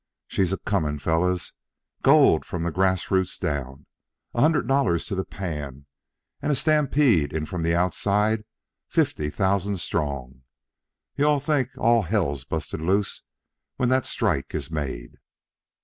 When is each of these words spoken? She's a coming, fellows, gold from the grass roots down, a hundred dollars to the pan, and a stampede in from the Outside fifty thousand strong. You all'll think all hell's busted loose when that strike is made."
She's 0.27 0.51
a 0.51 0.57
coming, 0.57 0.97
fellows, 0.97 1.53
gold 2.01 2.43
from 2.43 2.63
the 2.63 2.71
grass 2.71 3.11
roots 3.11 3.37
down, 3.37 3.85
a 4.33 4.41
hundred 4.41 4.67
dollars 4.67 5.05
to 5.05 5.13
the 5.13 5.23
pan, 5.23 5.85
and 6.41 6.51
a 6.51 6.55
stampede 6.55 7.31
in 7.31 7.45
from 7.45 7.61
the 7.61 7.75
Outside 7.75 8.43
fifty 8.87 9.29
thousand 9.29 9.77
strong. 9.77 10.41
You 11.17 11.25
all'll 11.27 11.39
think 11.39 11.69
all 11.77 12.01
hell's 12.01 12.43
busted 12.45 12.81
loose 12.81 13.21
when 13.75 13.89
that 13.89 14.07
strike 14.07 14.55
is 14.55 14.71
made." 14.71 15.17